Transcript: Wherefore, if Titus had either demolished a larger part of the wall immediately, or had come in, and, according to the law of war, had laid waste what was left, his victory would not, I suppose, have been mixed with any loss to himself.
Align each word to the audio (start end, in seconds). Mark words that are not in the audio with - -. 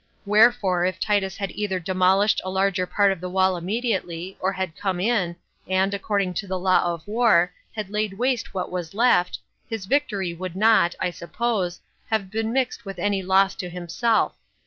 Wherefore, 0.25 0.83
if 0.83 0.99
Titus 0.99 1.37
had 1.37 1.51
either 1.51 1.79
demolished 1.79 2.41
a 2.43 2.49
larger 2.49 2.87
part 2.87 3.11
of 3.11 3.21
the 3.21 3.29
wall 3.29 3.55
immediately, 3.55 4.35
or 4.39 4.51
had 4.51 4.75
come 4.75 4.99
in, 4.99 5.35
and, 5.67 5.93
according 5.93 6.33
to 6.41 6.47
the 6.47 6.57
law 6.57 6.83
of 6.91 7.07
war, 7.07 7.53
had 7.75 7.91
laid 7.91 8.15
waste 8.17 8.51
what 8.51 8.71
was 8.71 8.95
left, 8.95 9.37
his 9.69 9.85
victory 9.85 10.33
would 10.33 10.55
not, 10.55 10.95
I 10.99 11.11
suppose, 11.11 11.81
have 12.09 12.31
been 12.31 12.51
mixed 12.51 12.83
with 12.83 12.97
any 12.97 13.21
loss 13.21 13.53
to 13.57 13.69
himself. 13.69 14.33